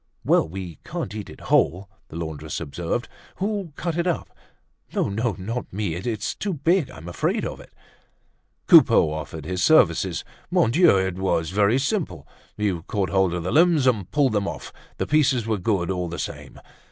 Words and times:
"Well! 0.25 0.49
We 0.49 0.79
can't 0.83 1.13
eat 1.13 1.29
it 1.29 1.41
whole," 1.41 1.87
the 2.07 2.15
laundress 2.15 2.59
observed. 2.59 3.07
"Who'll 3.35 3.71
cut 3.75 3.95
it 3.99 4.07
up? 4.07 4.31
No, 4.95 5.09
no, 5.09 5.35
not 5.37 5.71
me! 5.71 5.93
It's 5.93 6.33
too 6.33 6.55
big; 6.55 6.89
I'm 6.89 7.07
afraid 7.07 7.45
of 7.45 7.59
it." 7.59 7.71
Coupeau 8.65 9.11
offered 9.13 9.45
his 9.45 9.61
services. 9.61 10.23
Mon 10.49 10.71
Dieu! 10.71 10.97
it 10.97 11.17
was 11.19 11.51
very 11.51 11.77
simple. 11.77 12.27
You 12.57 12.81
caught 12.87 13.11
hold 13.11 13.35
of 13.35 13.43
the 13.43 13.51
limbs, 13.51 13.85
and 13.85 14.09
pulled 14.09 14.31
them 14.33 14.47
off; 14.47 14.73
the 14.97 15.05
pieces 15.05 15.45
were 15.45 15.59
good 15.59 15.91
all 15.91 16.07
the 16.07 16.17
same. 16.17 16.59